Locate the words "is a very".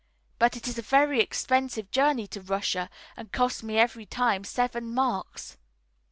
0.67-1.21